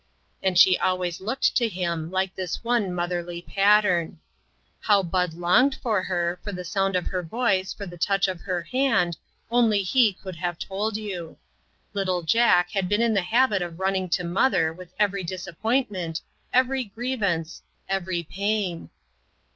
And 0.41 0.57
she 0.57 0.79
always 0.79 1.21
looked 1.21 1.55
to 1.57 1.69
him 1.69 2.09
like 2.09 2.33
this 2.33 2.63
one 2.63 2.91
motherly 2.91 3.39
pattern. 3.39 4.17
How 4.79 5.03
Bud 5.03 5.35
longed 5.35 5.75
for 5.75 6.01
her, 6.01 6.39
for 6.43 6.51
the 6.51 6.63
sound 6.65 6.95
of 6.95 7.05
her 7.05 7.21
voice, 7.21 7.71
for 7.71 7.85
the 7.85 7.99
touch 7.99 8.27
of 8.27 8.41
her 8.41 8.63
hand, 8.63 9.17
only 9.51 9.83
he 9.83 10.11
could 10.11 10.37
have 10.37 10.57
told 10.57 10.97
you. 10.97 11.37
Little 11.93 12.23
Jack 12.23 12.71
had 12.71 12.89
been 12.89 13.03
in 13.03 13.13
the 13.13 13.21
habit 13.21 13.61
of 13.61 13.79
running 13.79 14.09
to 14.09 14.23
mother 14.23 14.73
with 14.73 14.91
every 14.97 15.23
disappointment, 15.23 16.19
every 16.51 16.85
grievance, 16.85 17.61
every 17.87 18.23
pain. 18.23 18.89